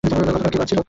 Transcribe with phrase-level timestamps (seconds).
[0.03, 0.79] গতকাল কী বার ছিল?